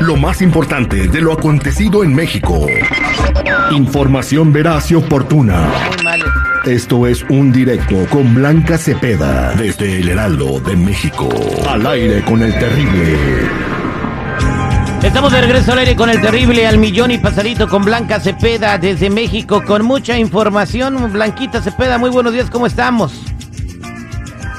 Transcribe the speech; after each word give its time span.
Lo 0.00 0.16
más 0.16 0.42
importante 0.42 1.08
de 1.08 1.20
lo 1.20 1.32
acontecido 1.32 2.04
en 2.04 2.14
México. 2.14 2.66
Información 3.72 4.52
veraz 4.52 4.90
y 4.92 4.94
oportuna. 4.94 5.68
Esto 6.64 7.06
es 7.06 7.24
un 7.24 7.52
directo 7.52 8.06
con 8.08 8.34
Blanca 8.34 8.78
Cepeda 8.78 9.54
desde 9.54 9.98
el 9.98 10.08
Heraldo 10.08 10.60
de 10.60 10.76
México. 10.76 11.28
Al 11.68 11.86
aire 11.86 12.22
con 12.22 12.42
el 12.42 12.52
terrible. 12.58 13.16
Estamos 15.02 15.32
de 15.32 15.40
regreso 15.40 15.72
al 15.72 15.78
aire 15.78 15.96
con 15.96 16.10
el 16.10 16.20
terrible 16.20 16.66
al 16.66 16.78
millón 16.78 17.10
y 17.10 17.18
pasadito 17.18 17.68
con 17.68 17.84
Blanca 17.84 18.20
Cepeda 18.20 18.78
desde 18.78 19.10
México 19.10 19.62
con 19.64 19.84
mucha 19.84 20.16
información. 20.18 21.12
Blanquita 21.12 21.60
Cepeda, 21.60 21.98
muy 21.98 22.10
buenos 22.10 22.32
días, 22.32 22.50
¿cómo 22.50 22.66
estamos? 22.66 23.27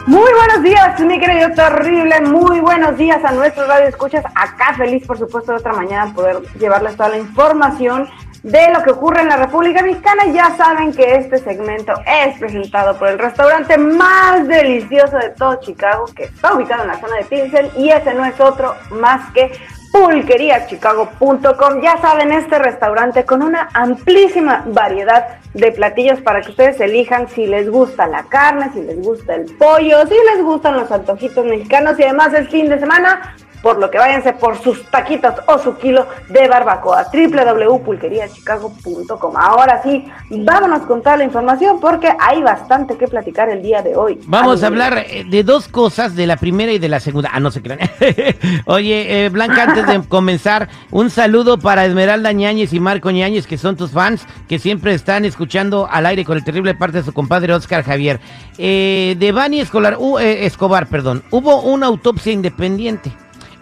Muy 0.10 0.32
buenos 0.34 0.64
días, 0.64 1.00
mi 1.02 1.20
querido 1.20 1.52
terrible. 1.52 2.20
Muy 2.22 2.60
buenos 2.62 2.98
días 2.98 3.24
a 3.24 3.32
nuestros 3.32 3.68
radioescuchas. 3.68 4.26
Acá 4.34 4.74
feliz, 4.76 5.06
por 5.06 5.20
supuesto, 5.20 5.52
de 5.52 5.60
otra 5.60 5.72
mañana 5.74 6.12
poder 6.16 6.42
llevarles 6.58 6.98
toda 6.98 7.10
la 7.10 7.20
información 7.20 8.10
de 8.42 8.72
lo 8.74 8.82
que 8.82 8.90
ocurre 8.90 9.22
en 9.22 9.28
la 9.28 9.38
República 9.38 9.84
Mexicana. 9.84 10.26
Ya 10.34 10.58
saben 10.58 10.94
que 10.94 11.14
este 11.14 11.38
segmento 11.38 11.94
es 12.08 12.40
presentado 12.40 12.98
por 12.98 13.10
el 13.10 13.20
restaurante 13.20 13.78
más 13.78 14.48
delicioso 14.48 15.16
de 15.16 15.30
todo 15.30 15.60
Chicago, 15.60 16.06
que 16.16 16.24
está 16.24 16.56
ubicado 16.56 16.82
en 16.82 16.88
la 16.88 17.00
zona 17.00 17.18
de 17.18 17.26
Pilsen, 17.26 17.70
y 17.78 17.92
ese 17.92 18.12
no 18.16 18.26
es 18.26 18.40
otro 18.40 18.74
más 18.90 19.32
que 19.34 19.52
pulqueriachicago.com. 19.92 21.82
Ya 21.82 21.98
saben, 22.02 22.32
este 22.32 22.60
restaurante 22.60 23.26
con 23.26 23.42
una 23.42 23.70
amplísima 23.74 24.64
variedad 24.68 25.40
de 25.54 25.72
platillos 25.72 26.22
para 26.22 26.42
que 26.42 26.52
ustedes 26.52 26.80
elijan 26.80 27.28
si 27.28 27.48
les 27.48 27.70
gusta 27.70 28.08
la 28.08 28.24
carne, 28.24 28.70
si 28.74 28.82
les 28.82 29.02
gusta 29.02 29.36
el 29.36 29.46
pollo, 29.56 30.06
si 30.08 30.16
les 30.34 30.44
gustan 30.44 30.78
los 30.78 30.92
antojitos 30.92 31.46
mexicanos 31.46 32.00
y 32.00 32.04
además 32.04 32.34
es 32.34 32.50
fin 32.50 32.70
de 32.70 32.80
semana, 32.80 33.36
por 33.62 33.80
lo 33.80 33.90
que 33.92 33.98
váyanse 33.98 34.34
por 34.34 34.62
sus 34.62 34.84
taquitos 34.86 35.34
o 35.48 35.58
su 35.60 35.78
kilo 35.78 36.08
de 36.30 36.48
barbacoa. 36.48 37.08
www.pulqueriachicago.com. 37.12 39.38
Ahora 39.38 39.82
sí, 39.84 40.06
vámonos 40.30 40.84
con 40.84 41.02
toda 41.02 41.18
la 41.18 41.26
información 41.26 41.80
porque 41.80 42.12
hay 42.20 42.42
bastante 42.42 42.98
que 42.98 43.08
platicar 43.08 43.50
el 43.50 43.62
día 43.62 43.82
de 43.82 43.96
hoy. 43.96 44.20
Vamos 44.26 44.62
a 44.64 44.68
hablar 44.68 44.98
eh, 44.98 45.26
de 45.30 45.44
dos 45.44 45.68
cosas, 45.68 46.16
de 46.16 46.28
la 46.28 46.38
primera 46.38 46.72
y 46.72 46.80
de 46.80 46.88
la 46.88 47.00
segunda. 47.00 47.30
Ah, 47.34 47.40
no 47.40 47.52
se 47.52 47.62
crean. 47.62 47.80
Oye, 48.66 49.26
eh, 49.26 49.30
Blanca, 49.30 49.64
antes 49.64 49.88
de 49.88 50.02
comenzar, 50.08 50.70
un 50.92 51.10
saludo 51.10 51.58
para 51.60 51.86
Esmeralda 51.86 52.32
Ñáñez 52.32 52.74
y 52.74 52.80
Marco 52.80 53.10
Ñáñez, 53.12 53.48
que 53.48 53.58
son 53.58 53.76
tus 53.76 53.92
fans, 53.92 54.26
que 54.48 54.60
siempre 54.60 54.94
están 54.94 55.26
escuchando 55.26 55.88
al 55.90 56.06
aire 56.06 56.24
con 56.26 56.38
el 56.38 56.44
terrible 56.44 56.76
parte 56.76 56.98
de 56.98 57.04
su 57.04 57.14
compadre 57.14 57.54
Oscar 57.54 57.84
Javier. 57.84 58.20
Eh, 58.58 59.16
de 59.18 59.32
Bani 59.32 59.62
Escolar, 59.62 59.98
Escobar, 60.20 60.88
perdón, 60.88 61.24
hubo 61.32 61.62
una 61.62 61.88
autopsia 61.88 62.32
independiente 62.32 63.12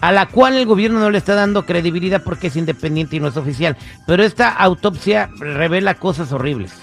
a 0.02 0.12
la 0.12 0.28
cual 0.28 0.58
el 0.58 0.66
gobierno 0.66 1.00
no 1.00 1.10
le 1.10 1.18
está 1.18 1.36
dando 1.36 1.66
credibilidad 1.66 2.22
porque 2.24 2.48
es 2.48 2.56
independiente 2.56 3.16
y 3.16 3.20
no 3.20 3.28
es 3.28 3.38
oficial. 3.38 3.78
Pero 4.06 4.24
esta 4.24 4.50
autopsia 4.50 5.30
revela 5.40 5.96
cosas 5.96 6.32
horribles. 6.32 6.74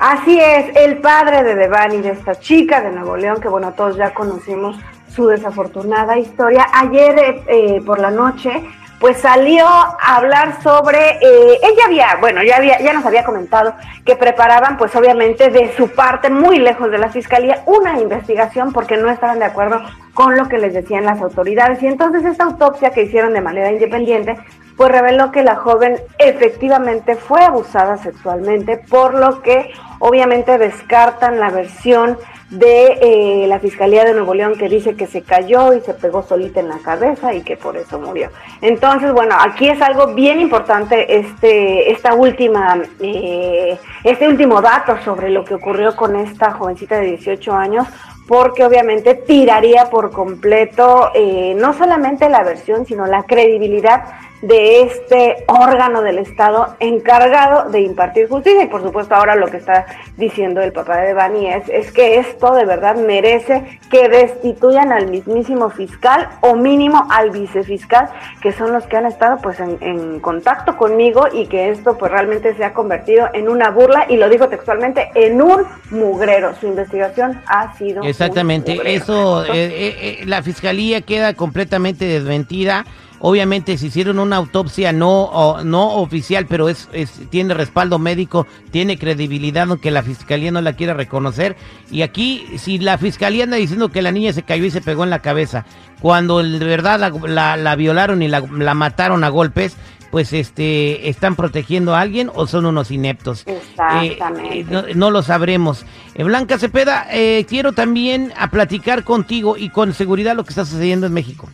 Así 0.00 0.38
es, 0.38 0.76
el 0.76 0.98
padre 0.98 1.42
de 1.44 1.54
Devani, 1.54 1.98
de 1.98 2.10
esta 2.10 2.38
chica 2.38 2.80
de 2.80 2.90
Nuevo 2.90 3.16
León, 3.16 3.40
que 3.40 3.48
bueno, 3.48 3.72
todos 3.72 3.96
ya 3.96 4.12
conocimos 4.12 4.76
su 5.14 5.28
desafortunada 5.28 6.18
historia. 6.18 6.66
Ayer 6.72 7.18
eh, 7.18 7.44
eh, 7.46 7.82
por 7.86 8.00
la 8.00 8.10
noche 8.10 8.64
pues 9.00 9.18
salió 9.18 9.66
a 9.66 10.16
hablar 10.16 10.62
sobre, 10.62 11.18
eh, 11.20 11.58
ella 11.62 11.84
había, 11.86 12.16
bueno, 12.20 12.42
ya 12.42 12.56
había, 12.56 12.80
ya 12.80 12.92
nos 12.92 13.04
había 13.04 13.24
comentado 13.24 13.74
que 14.04 14.16
preparaban, 14.16 14.76
pues 14.76 14.94
obviamente 14.96 15.50
de 15.50 15.74
su 15.76 15.88
parte, 15.88 16.30
muy 16.30 16.58
lejos 16.58 16.90
de 16.90 16.98
la 16.98 17.10
fiscalía, 17.10 17.62
una 17.66 17.98
investigación 18.00 18.72
porque 18.72 18.96
no 18.96 19.10
estaban 19.10 19.38
de 19.38 19.46
acuerdo 19.46 19.82
con 20.14 20.36
lo 20.36 20.48
que 20.48 20.58
les 20.58 20.72
decían 20.72 21.04
las 21.04 21.20
autoridades. 21.20 21.82
Y 21.82 21.86
entonces 21.86 22.24
esta 22.24 22.44
autopsia 22.44 22.90
que 22.90 23.02
hicieron 23.02 23.32
de 23.32 23.40
manera 23.40 23.72
independiente, 23.72 24.36
pues 24.76 24.90
reveló 24.90 25.30
que 25.30 25.42
la 25.42 25.56
joven 25.56 26.00
efectivamente 26.18 27.16
fue 27.16 27.42
abusada 27.42 27.96
sexualmente, 27.96 28.78
por 28.88 29.14
lo 29.14 29.42
que 29.42 29.72
obviamente 29.98 30.58
descartan 30.58 31.40
la 31.40 31.50
versión 31.50 32.18
de 32.50 32.98
eh, 33.00 33.46
la 33.48 33.58
Fiscalía 33.58 34.04
de 34.04 34.12
Nuevo 34.12 34.34
León 34.34 34.56
que 34.56 34.68
dice 34.68 34.94
que 34.94 35.06
se 35.06 35.22
cayó 35.22 35.72
y 35.72 35.80
se 35.80 35.94
pegó 35.94 36.22
solita 36.22 36.60
en 36.60 36.68
la 36.68 36.78
cabeza 36.78 37.34
y 37.34 37.42
que 37.42 37.56
por 37.56 37.76
eso 37.76 37.98
murió. 37.98 38.30
Entonces, 38.60 39.12
bueno, 39.12 39.34
aquí 39.38 39.68
es 39.68 39.80
algo 39.80 40.14
bien 40.14 40.40
importante 40.40 41.18
este, 41.18 41.90
esta 41.90 42.14
última, 42.14 42.82
eh, 43.00 43.78
este 44.04 44.28
último 44.28 44.60
dato 44.60 44.96
sobre 45.04 45.30
lo 45.30 45.44
que 45.44 45.54
ocurrió 45.54 45.96
con 45.96 46.16
esta 46.16 46.52
jovencita 46.52 46.96
de 46.96 47.06
18 47.06 47.52
años, 47.52 47.86
porque 48.26 48.64
obviamente 48.64 49.14
tiraría 49.14 49.90
por 49.90 50.10
completo 50.10 51.10
eh, 51.14 51.54
no 51.56 51.74
solamente 51.74 52.28
la 52.28 52.42
versión, 52.42 52.86
sino 52.86 53.06
la 53.06 53.24
credibilidad 53.24 54.04
de 54.46 54.82
este 54.82 55.44
órgano 55.48 56.02
del 56.02 56.18
Estado 56.18 56.76
encargado 56.80 57.70
de 57.70 57.80
impartir 57.80 58.28
justicia. 58.28 58.64
Y 58.64 58.68
por 58.68 58.82
supuesto 58.82 59.14
ahora 59.14 59.36
lo 59.36 59.48
que 59.48 59.56
está 59.56 59.86
diciendo 60.16 60.60
el 60.60 60.72
papá 60.72 60.98
de 60.98 61.14
Bani 61.14 61.48
es, 61.48 61.68
es 61.68 61.92
que 61.92 62.16
esto 62.18 62.54
de 62.54 62.64
verdad 62.64 62.96
merece 62.96 63.80
que 63.90 64.08
destituyan 64.08 64.92
al 64.92 65.08
mismísimo 65.08 65.70
fiscal 65.70 66.28
o 66.40 66.54
mínimo 66.54 67.06
al 67.10 67.30
vicefiscal, 67.30 68.08
que 68.42 68.52
son 68.52 68.72
los 68.72 68.84
que 68.86 68.96
han 68.96 69.06
estado 69.06 69.38
pues 69.42 69.60
en, 69.60 69.78
en 69.80 70.20
contacto 70.20 70.76
conmigo 70.76 71.26
y 71.32 71.46
que 71.46 71.70
esto 71.70 71.96
pues 71.96 72.12
realmente 72.12 72.54
se 72.54 72.64
ha 72.64 72.72
convertido 72.74 73.28
en 73.32 73.48
una 73.48 73.70
burla 73.70 74.06
y 74.08 74.16
lo 74.16 74.28
dijo 74.28 74.48
textualmente, 74.48 75.10
en 75.14 75.40
un 75.40 75.62
mugrero. 75.90 76.54
Su 76.60 76.66
investigación 76.66 77.40
ha 77.46 77.74
sido... 77.76 78.02
Exactamente, 78.02 78.78
eso, 78.94 79.44
eh, 79.44 79.48
eh, 79.54 79.96
eh, 80.00 80.26
la 80.26 80.42
fiscalía 80.42 81.00
queda 81.00 81.34
completamente 81.34 82.04
desmentida. 82.04 82.84
Obviamente 83.26 83.78
se 83.78 83.86
hicieron 83.86 84.18
una 84.18 84.36
autopsia 84.36 84.92
no, 84.92 85.56
no 85.64 85.94
oficial, 85.94 86.44
pero 86.46 86.68
es, 86.68 86.90
tiene 87.30 87.54
respaldo 87.54 87.98
médico, 87.98 88.46
tiene 88.70 88.98
credibilidad, 88.98 89.66
aunque 89.66 89.90
la 89.90 90.02
fiscalía 90.02 90.52
no 90.52 90.60
la 90.60 90.74
quiera 90.74 90.92
reconocer. 90.92 91.56
Y 91.90 92.02
aquí, 92.02 92.46
si 92.58 92.78
la 92.78 92.98
fiscalía 92.98 93.44
anda 93.44 93.56
diciendo 93.56 93.88
que 93.88 94.02
la 94.02 94.12
niña 94.12 94.34
se 94.34 94.42
cayó 94.42 94.66
y 94.66 94.70
se 94.70 94.82
pegó 94.82 95.04
en 95.04 95.10
la 95.10 95.20
cabeza, 95.20 95.64
cuando 96.02 96.42
de 96.42 96.58
verdad 96.66 97.00
la, 97.00 97.76
violaron 97.76 98.20
y 98.20 98.28
la, 98.28 98.42
mataron 98.74 99.24
a 99.24 99.30
golpes, 99.30 99.74
pues 100.10 100.34
este 100.34 101.08
están 101.08 101.34
protegiendo 101.34 101.94
a 101.94 102.02
alguien 102.02 102.30
o 102.34 102.46
son 102.46 102.66
unos 102.66 102.90
ineptos. 102.90 103.44
Exactamente. 103.46 104.58
Eh, 104.58 104.90
eh, 104.90 104.92
no, 104.94 105.10
lo 105.10 105.22
sabremos. 105.22 105.86
Eh, 106.14 106.24
Blanca 106.24 106.58
Cepeda, 106.58 107.06
quiero 107.48 107.72
también 107.72 108.34
a 108.36 108.50
platicar 108.50 109.02
contigo 109.02 109.56
y 109.56 109.70
con 109.70 109.94
seguridad 109.94 110.36
lo 110.36 110.44
que 110.44 110.50
está 110.50 110.66
sucediendo 110.66 111.06
en 111.06 111.14
México. 111.14 111.48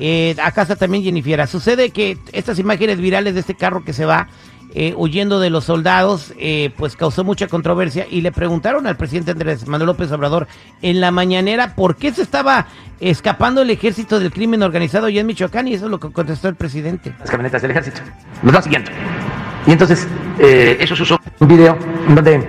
Eh, 0.00 0.34
acá 0.42 0.62
está 0.62 0.76
también 0.76 1.04
Jennifer. 1.04 1.46
Sucede 1.46 1.90
que 1.90 2.18
estas 2.32 2.58
imágenes 2.58 2.98
virales 2.98 3.34
de 3.34 3.40
este 3.40 3.54
carro 3.54 3.84
que 3.84 3.92
se 3.92 4.06
va 4.06 4.28
eh, 4.74 4.94
huyendo 4.96 5.40
de 5.40 5.50
los 5.50 5.64
soldados, 5.64 6.32
eh, 6.38 6.72
pues 6.76 6.96
causó 6.96 7.22
mucha 7.22 7.48
controversia 7.48 8.06
y 8.10 8.22
le 8.22 8.32
preguntaron 8.32 8.86
al 8.86 8.96
presidente 8.96 9.32
Andrés 9.32 9.66
Manuel 9.66 9.88
López 9.88 10.10
Obrador 10.12 10.46
en 10.80 11.00
la 11.00 11.10
mañanera 11.10 11.74
por 11.74 11.96
qué 11.96 12.12
se 12.12 12.22
estaba 12.22 12.66
escapando 12.98 13.62
el 13.62 13.70
ejército 13.70 14.18
del 14.18 14.30
crimen 14.30 14.62
organizado 14.62 15.06
allá 15.06 15.20
en 15.20 15.26
Michoacán 15.26 15.68
y 15.68 15.74
eso 15.74 15.84
es 15.84 15.90
lo 15.90 16.00
que 16.00 16.10
contestó 16.10 16.48
el 16.48 16.54
presidente. 16.54 17.14
Las 17.18 17.30
camionetas 17.30 17.60
del 17.62 17.72
ejército 17.72 18.00
los 18.42 18.52
van 18.52 18.62
siguiendo. 18.62 18.90
Y 19.66 19.72
entonces 19.72 20.08
eso 20.38 20.96
se 20.96 21.02
usó 21.02 21.20
un 21.38 21.48
video 21.48 21.76
donde 22.08 22.48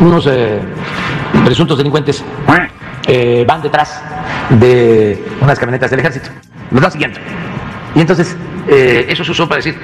unos 0.00 0.28
presuntos 1.44 1.78
delincuentes 1.78 2.22
van 2.46 3.62
detrás 3.62 4.02
de 4.60 5.24
unas 5.40 5.58
camionetas 5.58 5.90
del 5.90 6.00
ejército 6.00 6.28
nos 6.70 6.84
va 6.84 6.90
siguiendo. 6.90 7.18
Y 7.94 8.00
entonces, 8.00 8.36
eh, 8.68 9.06
eso 9.08 9.24
se 9.24 9.30
usó 9.30 9.48
para 9.48 9.56
decir 9.56 9.78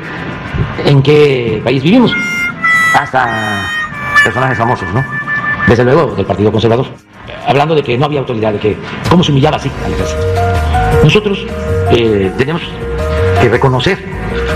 en 0.85 1.03
qué 1.03 1.61
país 1.65 1.83
vivimos. 1.83 2.15
Hasta 2.95 3.65
personajes 4.23 4.59
famosos, 4.59 4.89
¿no? 4.93 5.05
Desde 5.67 5.85
luego, 5.85 6.15
del 6.15 6.27
Partido 6.27 6.53
Conservador. 6.53 6.87
Hablando 7.47 7.75
de 7.75 7.83
que 7.83 7.97
no 7.97 8.07
había 8.07 8.21
autoridad, 8.21 8.53
de 8.53 8.59
que 8.59 8.77
cómo 9.09 9.25
se 9.25 9.33
humillaba 9.33 9.57
así 9.57 9.71
al 9.85 9.93
ejército. 9.93 10.23
Nosotros 11.03 11.47
eh, 11.91 12.33
tenemos 12.37 12.63
que 13.41 13.49
reconocer 13.49 13.99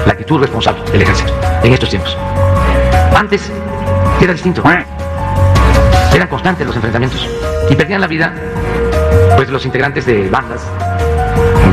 la 0.04 0.12
actitud 0.12 0.40
responsable 0.40 0.82
del 0.92 1.02
ejército 1.02 1.32
en 1.62 1.72
estos 1.72 1.88
tiempos. 1.88 2.16
Antes 3.16 3.50
era 4.20 4.32
distinto. 4.32 4.62
Eran 6.14 6.28
constantes 6.28 6.66
los 6.66 6.76
enfrentamientos 6.76 7.28
y 7.68 7.74
perdían 7.74 8.00
la 8.00 8.06
vida 8.06 8.34
pues 9.36 9.50
los 9.50 9.64
integrantes 9.66 10.06
de 10.06 10.28
bandas 10.30 10.62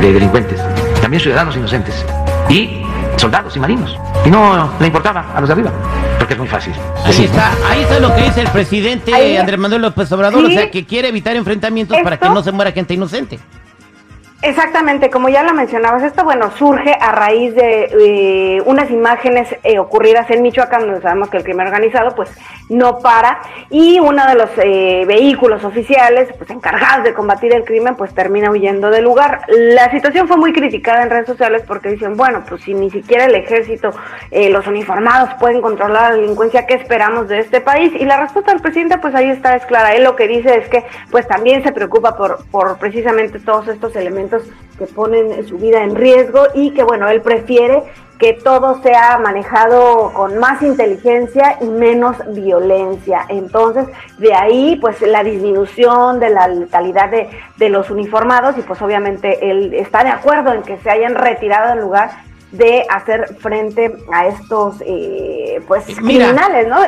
de 0.00 0.12
delincuentes, 0.12 0.60
también 1.00 1.20
ciudadanos 1.20 1.56
inocentes 1.56 2.04
y 2.48 2.82
soldados 3.16 3.56
y 3.56 3.60
marinos. 3.60 3.98
Y 4.24 4.30
no 4.30 4.70
le 4.80 4.86
importaba 4.86 5.32
a 5.34 5.40
los 5.40 5.48
de 5.48 5.52
arriba, 5.52 5.70
porque 6.18 6.34
es 6.34 6.38
muy 6.38 6.48
fácil. 6.48 6.72
Ahí 7.04 7.24
está, 7.24 7.52
ahí 7.68 7.82
está 7.82 8.00
lo 8.00 8.14
que 8.14 8.22
dice 8.22 8.40
el 8.40 8.48
presidente 8.48 9.38
Andrés 9.38 9.58
Manuel 9.58 9.82
López 9.82 10.10
Obrador, 10.12 10.44
o 10.44 10.50
sea, 10.50 10.70
que 10.70 10.84
quiere 10.84 11.08
evitar 11.08 11.36
enfrentamientos 11.36 11.96
para 12.02 12.18
que 12.18 12.28
no 12.28 12.42
se 12.42 12.52
muera 12.52 12.72
gente 12.72 12.94
inocente. 12.94 13.38
Exactamente, 14.44 15.08
como 15.08 15.30
ya 15.30 15.42
lo 15.42 15.54
mencionabas, 15.54 16.02
esto 16.02 16.22
bueno 16.22 16.50
surge 16.50 16.94
a 17.00 17.12
raíz 17.12 17.54
de 17.54 17.88
eh, 17.98 18.62
unas 18.66 18.90
imágenes 18.90 19.48
eh, 19.62 19.78
ocurridas 19.78 20.30
en 20.30 20.42
Michoacán, 20.42 20.82
donde 20.82 21.00
sabemos 21.00 21.30
que 21.30 21.38
el 21.38 21.44
crimen 21.44 21.66
organizado 21.66 22.14
pues 22.14 22.28
no 22.68 22.98
para 22.98 23.40
y 23.70 23.98
uno 24.00 24.26
de 24.26 24.34
los 24.34 24.50
eh, 24.58 25.04
vehículos 25.06 25.64
oficiales 25.64 26.28
pues 26.36 26.50
encargados 26.50 27.04
de 27.04 27.14
combatir 27.14 27.54
el 27.54 27.64
crimen 27.64 27.96
pues 27.96 28.12
termina 28.12 28.50
huyendo 28.50 28.90
del 28.90 29.04
lugar. 29.04 29.40
La 29.48 29.90
situación 29.90 30.28
fue 30.28 30.36
muy 30.36 30.52
criticada 30.52 31.02
en 31.04 31.08
redes 31.08 31.26
sociales 31.26 31.62
porque 31.66 31.88
dicen 31.88 32.14
bueno 32.14 32.44
pues 32.46 32.64
si 32.64 32.74
ni 32.74 32.90
siquiera 32.90 33.24
el 33.24 33.34
ejército, 33.34 33.92
los 34.30 34.66
uniformados 34.66 35.30
pueden 35.40 35.62
controlar 35.62 36.10
la 36.10 36.16
delincuencia, 36.16 36.66
¿qué 36.66 36.74
esperamos 36.74 37.28
de 37.28 37.38
este 37.38 37.62
país? 37.62 37.94
Y 37.98 38.04
la 38.04 38.20
respuesta 38.20 38.52
del 38.52 38.60
presidente 38.60 38.98
pues 38.98 39.14
ahí 39.14 39.30
está 39.30 39.56
es 39.56 39.64
clara, 39.64 39.94
él 39.94 40.04
lo 40.04 40.16
que 40.16 40.28
dice 40.28 40.54
es 40.54 40.68
que 40.68 40.84
pues 41.10 41.26
también 41.26 41.62
se 41.62 41.72
preocupa 41.72 42.14
por 42.14 42.44
por 42.50 42.76
precisamente 42.76 43.38
todos 43.38 43.68
estos 43.68 43.96
elementos 43.96 44.33
que 44.78 44.86
ponen 44.86 45.46
su 45.46 45.56
vida 45.56 45.82
en 45.82 45.94
riesgo 45.94 46.42
y 46.54 46.72
que, 46.72 46.82
bueno, 46.82 47.08
él 47.08 47.20
prefiere 47.20 47.84
que 48.18 48.32
todo 48.32 48.80
sea 48.82 49.18
manejado 49.18 50.12
con 50.12 50.38
más 50.38 50.62
inteligencia 50.62 51.58
y 51.60 51.66
menos 51.66 52.16
violencia. 52.28 53.26
Entonces, 53.28 53.86
de 54.18 54.32
ahí, 54.34 54.76
pues, 54.80 55.00
la 55.02 55.24
disminución 55.24 56.20
de 56.20 56.30
la 56.30 56.48
letalidad 56.48 57.10
de, 57.10 57.28
de 57.56 57.68
los 57.68 57.90
uniformados 57.90 58.56
y, 58.56 58.62
pues, 58.62 58.80
obviamente, 58.82 59.50
él 59.50 59.74
está 59.74 60.04
de 60.04 60.10
acuerdo 60.10 60.52
en 60.52 60.62
que 60.62 60.78
se 60.78 60.90
hayan 60.90 61.14
retirado 61.14 61.70
del 61.70 61.80
lugar 61.80 62.10
de 62.56 62.84
hacer 62.90 63.36
frente 63.40 63.96
a 64.12 64.26
estos 64.28 64.76
eh, 64.86 65.60
pues 65.66 65.84
criminales, 65.84 66.68
¿no? 66.68 66.78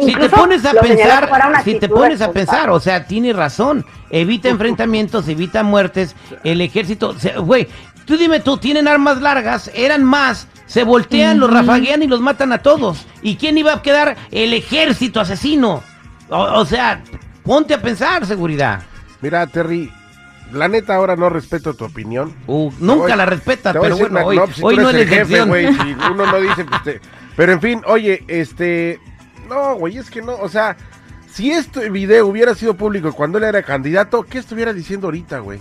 si 0.00 0.14
te 0.14 0.28
pones 0.28 0.64
a 0.64 0.72
pensar, 0.72 1.28
si 1.64 1.74
te 1.78 1.88
pones 1.88 2.20
a 2.20 2.30
pensar, 2.30 2.70
o 2.70 2.80
sea, 2.80 3.06
tiene 3.06 3.32
razón, 3.32 3.84
evita 4.10 4.48
enfrentamientos, 4.48 5.28
evita 5.28 5.62
muertes, 5.62 6.14
el 6.44 6.60
ejército, 6.60 7.14
güey, 7.38 7.68
tú 8.04 8.16
dime 8.16 8.40
tú, 8.40 8.56
tienen 8.58 8.86
armas 8.86 9.20
largas, 9.20 9.70
eran 9.74 10.04
más, 10.04 10.46
se 10.66 10.84
voltean, 10.84 11.40
los 11.40 11.50
rafaguean 11.50 12.02
y 12.02 12.06
los 12.06 12.20
matan 12.20 12.52
a 12.52 12.58
todos. 12.58 13.06
¿Y 13.22 13.36
quién 13.36 13.58
iba 13.58 13.72
a 13.72 13.82
quedar? 13.82 14.16
El 14.30 14.52
ejército 14.52 15.20
asesino. 15.20 15.82
o 16.28 16.64
sea, 16.64 17.02
ponte 17.42 17.74
a 17.74 17.80
pensar, 17.80 18.26
seguridad. 18.26 18.82
Mira, 19.20 19.46
Terry, 19.46 19.90
la 20.52 20.68
neta 20.68 20.94
ahora 20.94 21.16
no 21.16 21.28
respeto 21.28 21.74
tu 21.74 21.84
opinión. 21.84 22.34
Uh, 22.46 22.70
nunca 22.80 23.16
la 23.16 23.26
respeta, 23.26 23.72
pero 23.72 23.96
bueno, 23.96 24.24
hoy, 24.24 24.36
no, 24.36 24.44
pues, 24.46 24.62
hoy 24.62 24.76
no 24.76 24.90
jefe, 24.90 25.42
güey, 25.42 25.72
si 25.72 25.96
uno 26.12 26.26
no 26.26 26.40
dice, 26.40 26.64
pues 26.64 27.00
pero 27.36 27.52
en 27.52 27.60
fin, 27.60 27.82
oye, 27.86 28.24
este, 28.26 29.00
no, 29.48 29.76
güey, 29.76 29.98
es 29.98 30.10
que 30.10 30.22
no, 30.22 30.34
o 30.36 30.48
sea, 30.48 30.76
si 31.30 31.50
este 31.52 31.90
video 31.90 32.26
hubiera 32.26 32.54
sido 32.54 32.74
público 32.74 33.12
cuando 33.12 33.38
él 33.38 33.44
era 33.44 33.62
candidato, 33.62 34.24
¿qué 34.24 34.38
estuviera 34.38 34.72
diciendo 34.72 35.06
ahorita, 35.06 35.38
güey? 35.38 35.60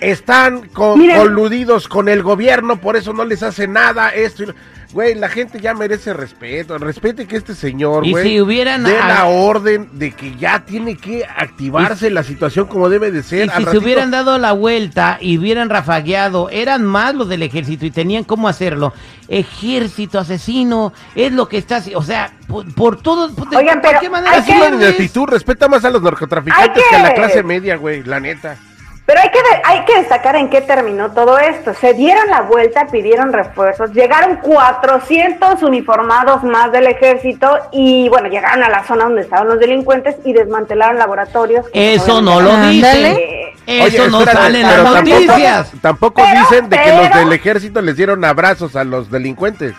Están 0.00 0.68
coludidos 0.68 1.88
con 1.88 2.08
el 2.08 2.22
gobierno, 2.22 2.80
por 2.80 2.96
eso 2.96 3.12
no 3.14 3.24
les 3.24 3.42
hace 3.42 3.66
nada 3.66 4.10
esto. 4.10 4.42
Y... 4.42 4.54
Güey, 4.94 5.16
la 5.16 5.28
gente 5.28 5.58
ya 5.60 5.74
merece 5.74 6.12
respeto. 6.12 6.78
Respete 6.78 7.26
que 7.26 7.36
este 7.36 7.56
señor, 7.56 8.08
güey, 8.08 8.28
si 8.28 8.40
hubieran 8.40 8.84
dé 8.84 8.96
la 8.96 9.24
orden 9.24 9.88
de 9.92 10.12
que 10.12 10.36
ya 10.36 10.64
tiene 10.64 10.96
que 10.96 11.24
activarse 11.24 12.10
la 12.10 12.22
situación 12.22 12.66
como 12.68 12.88
debe 12.88 13.10
de 13.10 13.24
ser. 13.24 13.48
Y 13.48 13.50
si 13.50 13.64
se 13.64 13.78
hubieran 13.78 14.12
dado 14.12 14.38
la 14.38 14.52
vuelta 14.52 15.18
y 15.20 15.36
hubieran 15.36 15.68
rafagueado, 15.68 16.48
eran 16.48 16.84
más 16.84 17.12
los 17.12 17.28
del 17.28 17.42
ejército 17.42 17.84
y 17.84 17.90
tenían 17.90 18.22
cómo 18.22 18.46
hacerlo. 18.46 18.92
Ejército 19.26 20.20
asesino, 20.20 20.92
es 21.16 21.32
lo 21.32 21.48
que 21.48 21.58
está, 21.58 21.82
o 21.96 22.02
sea, 22.02 22.32
por, 22.46 23.02
todo. 23.02 23.32
Oigan, 23.56 23.80
pero 23.82 23.98
qué 23.98 24.08
manera 24.08 24.44
actitud 24.90 25.26
respeta 25.26 25.66
más 25.66 25.84
a 25.84 25.90
los 25.90 26.02
narcotraficantes 26.02 26.84
que 26.88 26.96
a 26.96 27.02
la 27.02 27.14
clase 27.14 27.42
media, 27.42 27.74
güey, 27.74 28.04
la 28.04 28.20
neta. 28.20 28.58
Pero 29.06 29.20
hay 29.20 29.28
que, 29.28 29.38
hay 29.64 29.84
que 29.84 29.98
destacar 29.98 30.34
en 30.36 30.48
qué 30.48 30.62
terminó 30.62 31.10
todo 31.12 31.38
esto. 31.38 31.74
Se 31.74 31.92
dieron 31.92 32.26
la 32.28 32.40
vuelta, 32.40 32.86
pidieron 32.86 33.34
refuerzos, 33.34 33.92
llegaron 33.92 34.36
400 34.36 35.62
uniformados 35.62 36.42
más 36.42 36.72
del 36.72 36.86
ejército 36.86 37.50
y 37.70 38.08
bueno, 38.08 38.28
llegaron 38.28 38.64
a 38.64 38.70
la 38.70 38.82
zona 38.84 39.04
donde 39.04 39.20
estaban 39.20 39.46
los 39.48 39.58
delincuentes 39.58 40.16
y 40.24 40.32
desmantelaron 40.32 40.96
laboratorios. 40.98 41.66
Eso 41.74 42.22
no 42.22 42.40
lo 42.40 42.56
dicen. 42.68 43.18
Eso 43.66 44.08
no 44.08 44.24
sale 44.24 44.60
en 44.60 44.68
las 44.68 44.82
noticias. 44.82 45.72
Tampoco, 45.82 46.22
dicen 46.22 46.70
de 46.70 46.76
que 46.78 46.90
los 46.90 47.14
del 47.14 47.32
ejército 47.32 47.82
les 47.82 47.96
dieron 47.96 48.24
abrazos 48.24 48.74
a 48.74 48.84
los 48.84 49.10
delincuentes. 49.10 49.74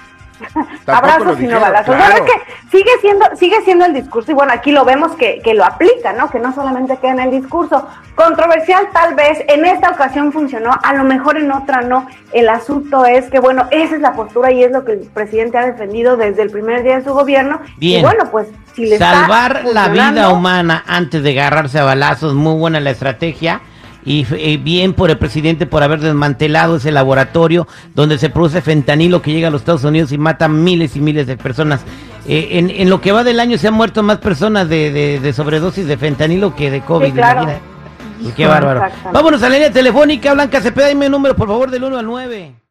Abrazos 0.86 1.40
y 1.40 1.48
no 1.48 1.60
balazos. 1.60 1.96
que 1.96 2.78
sigue 2.78 2.92
siendo, 3.02 3.26
sigue 3.36 3.62
siendo 3.64 3.86
el 3.86 3.94
discurso, 3.94 4.32
y 4.32 4.34
bueno, 4.34 4.54
aquí 4.54 4.72
lo 4.72 4.86
vemos 4.86 5.14
que, 5.14 5.42
que, 5.44 5.54
lo 5.54 5.66
aplica, 5.66 6.14
¿no? 6.14 6.30
Que 6.30 6.40
no 6.40 6.54
solamente 6.54 6.98
queda 6.98 7.12
en 7.12 7.20
el 7.20 7.32
discurso. 7.32 7.88
Controversial 8.16 8.88
tal 8.94 9.16
vez, 9.16 9.44
en 9.48 9.66
esta 9.66 9.92
ocasión 9.92 10.32
funcionó, 10.32 10.72
a 10.84 10.94
lo 10.94 11.04
mejor 11.04 11.38
en 11.38 11.52
otra 11.52 11.82
no. 11.82 12.08
El 12.32 12.50
asunto 12.50 13.06
es 13.06 13.30
que, 13.30 13.40
bueno, 13.40 13.68
esa 13.72 13.96
es 13.96 14.02
la 14.02 14.14
postura 14.14 14.52
y 14.52 14.64
es 14.64 14.72
lo 14.72 14.86
que 14.86 14.94
el 14.94 15.00
presidente 15.14 15.58
ha 15.58 15.66
defendido 15.66 16.18
desde 16.18 16.42
el 16.42 16.50
primer 16.50 16.84
día 16.84 16.98
de 16.98 17.04
su 17.04 17.14
gobierno. 17.14 17.62
Bien. 17.78 18.02
Y 18.02 18.04
bueno, 18.04 18.26
pues 18.32 18.48
si 18.74 18.86
le 18.86 18.98
Salvar 18.98 19.64
la 19.66 19.88
vida 19.90 20.30
humana 20.30 20.84
antes 20.88 21.24
de 21.24 21.32
agarrarse 21.32 21.80
a 21.80 21.84
balazos, 21.84 22.34
muy 22.34 22.58
buena 22.58 22.80
la 22.80 22.92
estrategia 22.92 23.62
y 24.06 24.25
eh, 24.31 24.57
bien 24.57 24.94
por 24.94 25.10
el 25.10 25.18
presidente 25.18 25.66
por 25.66 25.84
haber 25.84 26.00
desmantelado 26.00 26.78
ese 26.78 26.92
laboratorio 26.92 27.68
donde 27.96 28.18
se 28.18 28.30
produce 28.30 28.62
fentanilo 28.62 29.22
que 29.22 29.34
llega 29.34 29.48
a 29.48 29.52
los 29.52 29.62
Estados 29.62 29.84
Unidos 29.84 30.12
y 30.12 30.18
mata 30.18 30.48
miles 30.48 30.96
y 30.96 31.02
miles 31.02 31.28
de 31.28 31.38
personas. 31.38 31.81
Eh, 32.28 32.74
en, 32.78 32.90
lo 32.90 33.02
que 33.02 33.12
va 33.12 33.24
del 33.24 33.40
año 33.40 33.57
se 33.57 33.68
han 33.68 33.74
muerto 33.74 34.02
más 34.04 34.18
personas 34.18 34.69
de, 34.69 35.34
sobredosis 35.36 35.88
de 35.88 35.98
fentanilo 35.98 36.56
que 36.56 36.72
de 36.72 36.81
COVID. 36.81 37.13
qué 38.36 38.48
bárbaro. 38.48 38.84
Vámonos 39.12 39.42
a 39.44 39.50
la 39.50 39.56
línea 39.56 39.72
telefónica, 39.72 40.34
Blanca 40.34 40.62
Cepeda, 40.62 40.88
dime 40.88 41.06
el 41.06 41.12
número 41.12 41.36
por 41.36 41.48
favor 41.48 41.72
del 41.72 41.84
1 41.84 41.98
al 41.98 42.06
9. 42.06 42.56